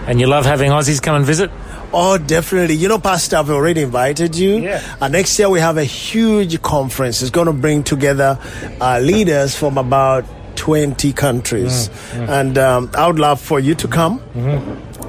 And 0.08 0.22
you 0.22 0.28
love 0.28 0.46
having 0.46 0.72
Aussies 0.72 1.02
come 1.02 1.18
and 1.18 1.26
visit? 1.26 1.52
Oh, 2.00 2.20
definitely. 2.20 2.76
You 2.76 2.90
know, 2.90 3.00
Pastor, 3.00 3.38
I've 3.38 3.50
already 3.50 3.82
invited 3.82 4.36
you. 4.36 4.58
Yeah. 4.58 4.98
And 5.02 5.14
next 5.14 5.40
year 5.40 5.50
we 5.50 5.60
have 5.60 5.78
a 5.78 5.84
huge 5.84 6.62
conference. 6.62 7.24
It's 7.24 7.32
going 7.32 7.48
to 7.48 7.54
bring 7.54 7.84
together 7.84 8.38
uh, 8.80 9.00
leaders 9.00 9.56
from 9.56 9.80
about 9.80 10.24
20 10.58 11.12
countries. 11.14 11.90
And 12.14 12.56
um, 12.60 12.92
I 12.94 13.08
would 13.08 13.18
love 13.18 13.42
for 13.42 13.60
you 13.60 13.74
to 13.74 13.88
come. 13.88 14.22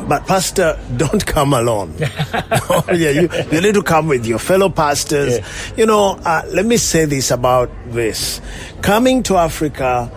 But 0.08 0.26
Pastor, 0.26 0.80
don't 0.96 1.26
come 1.26 1.52
alone. 1.52 1.94
oh, 2.00 2.82
yeah, 2.88 3.10
you, 3.10 3.28
you 3.52 3.60
need 3.60 3.74
to 3.74 3.82
come 3.82 4.08
with 4.08 4.24
your 4.24 4.38
fellow 4.38 4.70
pastors. 4.70 5.40
You 5.76 5.84
know, 5.84 6.18
uh, 6.24 6.40
let 6.48 6.64
me 6.64 6.78
say 6.78 7.04
this 7.04 7.30
about 7.30 7.70
this. 7.88 8.40
Coming 8.80 9.22
to 9.24 9.36
Africa 9.36 10.10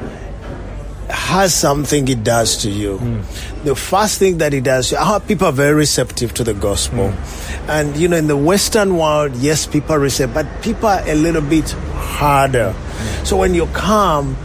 has 1.12 1.54
something 1.54 2.08
it 2.08 2.24
does 2.24 2.58
to 2.64 2.70
you. 2.70 2.98
Hmm. 2.98 3.66
The 3.66 3.76
first 3.76 4.18
thing 4.18 4.40
that 4.40 4.54
it 4.54 4.64
does, 4.64 4.94
our 4.94 5.20
people 5.20 5.48
are 5.48 5.54
very 5.54 5.76
receptive 5.76 6.34
to 6.36 6.44
the 6.44 6.54
gospel. 6.54 7.12
Hmm. 7.12 7.70
And, 7.70 7.98
you 7.98 8.08
know, 8.08 8.18
in 8.18 8.28
the 8.28 8.38
Western 8.38 8.98
world, 8.98 9.36
yes, 9.36 9.68
people 9.68 9.96
are 9.96 10.00
receptive, 10.00 10.34
but 10.34 10.48
people 10.64 10.88
are 10.88 11.04
a 11.08 11.16
little 11.16 11.42
bit 11.42 11.70
harder. 11.72 12.72
Hmm. 12.72 13.26
So 13.26 13.38
when 13.38 13.54
you 13.54 13.68
come, 13.68 14.36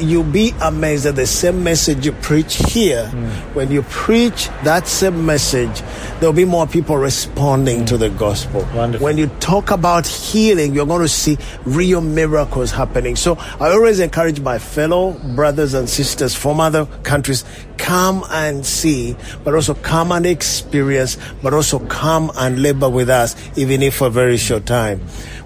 you'll 0.00 0.24
be 0.24 0.52
amazed 0.60 1.04
that 1.04 1.16
the 1.16 1.26
same 1.26 1.62
message 1.62 2.04
you 2.06 2.12
preach 2.12 2.56
here, 2.56 3.08
hmm. 3.08 3.28
when 3.54 3.70
you 3.70 3.82
preach 3.82 4.48
that 4.64 4.86
same 4.86 5.24
message, 5.26 5.82
there'll 6.20 6.32
be 6.32 6.44
more 6.44 6.66
people 6.66 6.96
responding 6.96 7.84
to 7.86 7.94
hmm. 7.94 8.00
the 8.00 8.10
gospel. 8.10 8.66
Wonderful. 8.74 9.04
When 9.04 9.18
you 9.18 9.26
talk 9.40 9.70
about 9.70 10.06
healing, 10.06 10.74
you're 10.74 10.86
going 10.86 11.02
to 11.02 11.08
see 11.08 11.38
real 11.64 12.00
miracles 12.00 12.70
happening. 12.70 13.16
So 13.16 13.36
I 13.60 13.70
always 13.70 14.00
encourage 14.00 14.40
my 14.40 14.58
fellow 14.58 15.12
brothers 15.34 15.74
and 15.74 15.88
sisters 15.88 16.34
from 16.34 16.60
other 16.60 16.86
countries, 17.02 17.44
come 17.76 18.24
and 18.30 18.64
see, 18.64 19.16
but 19.44 19.54
also 19.54 19.74
come 19.74 20.12
and 20.12 20.26
experience, 20.26 21.16
but 21.42 21.54
also 21.54 21.78
come 21.86 22.30
and 22.36 22.62
labor 22.62 22.88
with 22.88 23.10
us, 23.10 23.36
even 23.56 23.82
if 23.82 23.96
for 23.96 24.06
a 24.06 24.10
very 24.10 24.36
short 24.36 24.66
time. 24.66 25.00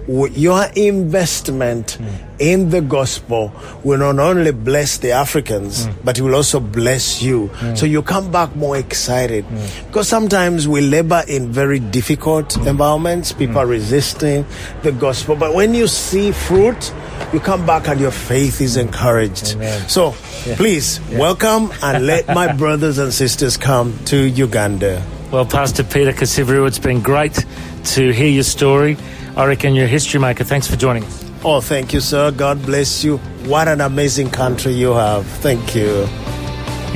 Your 0.07 0.65
investment 0.75 1.97
in 2.39 2.69
the 2.69 2.81
gospel 2.81 3.53
will 3.83 3.99
not 3.99 4.19
only 4.19 4.51
bless 4.51 4.97
the 4.97 5.11
Africans, 5.11 5.87
mm. 5.87 5.95
but 6.03 6.17
it 6.17 6.21
will 6.21 6.35
also 6.35 6.59
bless 6.59 7.21
you. 7.21 7.47
Mm. 7.47 7.77
So 7.77 7.85
you 7.85 8.01
come 8.01 8.31
back 8.31 8.55
more 8.55 8.75
excited. 8.75 9.45
Mm. 9.45 9.87
Because 9.87 10.07
sometimes 10.07 10.67
we 10.67 10.81
labor 10.81 11.23
in 11.27 11.51
very 11.51 11.79
difficult 11.79 12.57
environments, 12.57 13.31
people 13.31 13.59
are 13.59 13.65
resisting 13.65 14.45
the 14.81 14.91
gospel. 14.91 15.35
But 15.35 15.53
when 15.53 15.73
you 15.73 15.87
see 15.87 16.31
fruit, 16.31 16.93
you 17.31 17.39
come 17.39 17.65
back 17.65 17.87
and 17.87 17.99
your 17.99 18.11
faith 18.11 18.61
is 18.61 18.77
encouraged. 18.77 19.57
So 19.89 20.11
please 20.55 20.99
welcome 21.11 21.71
and 21.81 22.05
let 22.05 22.27
my 22.33 22.51
brothers 22.53 22.97
and 22.97 23.13
sisters 23.13 23.57
come 23.57 23.97
to 24.05 24.17
Uganda. 24.17 25.01
Well, 25.31 25.45
Pastor 25.45 25.83
Peter 25.83 26.11
Kasiviru, 26.11 26.67
it's 26.67 26.77
been 26.77 27.01
great 27.01 27.43
to 27.95 28.11
hear 28.11 28.29
your 28.29 28.43
story. 28.43 28.97
I 29.35 29.45
reckon 29.45 29.73
you're 29.73 29.85
a 29.85 29.89
history 29.89 30.19
maker. 30.19 30.43
Thanks 30.43 30.67
for 30.67 30.75
joining 30.75 31.03
us. 31.03 31.31
Oh, 31.43 31.59
thank 31.59 31.91
you, 31.91 31.99
sir. 31.99 32.31
God 32.31 32.61
bless 32.65 33.03
you. 33.03 33.17
What 33.45 33.67
an 33.67 33.81
amazing 33.81 34.29
country 34.29 34.73
you 34.73 34.93
have. 34.93 35.25
Thank 35.25 35.75
you. 35.75 36.07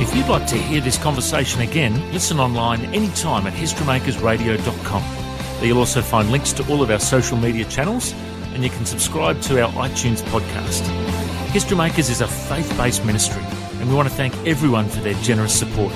If 0.00 0.14
you'd 0.14 0.28
like 0.28 0.46
to 0.46 0.56
hear 0.56 0.80
this 0.80 0.96
conversation 0.96 1.60
again, 1.62 2.12
listen 2.12 2.38
online 2.38 2.84
anytime 2.94 3.48
at 3.48 3.52
historymakersradio.com. 3.52 5.02
There 5.58 5.66
you'll 5.66 5.78
also 5.78 6.00
find 6.00 6.30
links 6.30 6.52
to 6.52 6.70
all 6.70 6.80
of 6.80 6.90
our 6.90 7.00
social 7.00 7.36
media 7.36 7.64
channels, 7.64 8.14
and 8.54 8.62
you 8.62 8.70
can 8.70 8.86
subscribe 8.86 9.40
to 9.42 9.60
our 9.60 9.72
iTunes 9.72 10.22
podcast. 10.30 10.86
History 11.50 11.76
Makers 11.76 12.08
is 12.08 12.20
a 12.20 12.28
faith 12.28 12.72
based 12.76 13.04
ministry, 13.04 13.42
and 13.80 13.88
we 13.88 13.96
want 13.96 14.08
to 14.08 14.14
thank 14.14 14.34
everyone 14.46 14.88
for 14.88 15.00
their 15.00 15.14
generous 15.14 15.58
support. 15.58 15.92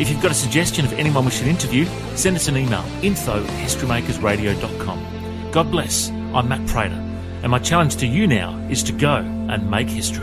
If 0.00 0.10
you've 0.10 0.20
got 0.20 0.32
a 0.32 0.34
suggestion 0.34 0.84
of 0.84 0.92
anyone 0.94 1.24
we 1.24 1.30
should 1.30 1.46
interview, 1.46 1.86
send 2.16 2.34
us 2.34 2.48
an 2.48 2.56
email 2.56 2.84
info 3.02 3.44
at 3.44 3.50
historymakersradio.com. 3.50 5.15
God 5.56 5.70
bless. 5.70 6.10
I'm 6.34 6.50
Matt 6.50 6.68
Prater, 6.68 7.02
and 7.42 7.50
my 7.50 7.58
challenge 7.58 7.96
to 7.96 8.06
you 8.06 8.26
now 8.26 8.58
is 8.68 8.82
to 8.82 8.92
go 8.92 9.14
and 9.14 9.70
make 9.70 9.88
history. 9.88 10.22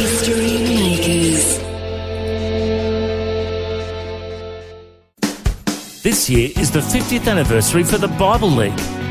History 0.00 0.64
Makers. 0.64 1.58
This 6.02 6.30
year 6.30 6.52
is 6.56 6.70
the 6.70 6.80
50th 6.80 7.28
anniversary 7.30 7.82
for 7.84 7.98
the 7.98 8.08
Bible 8.08 8.48
League. 8.48 9.01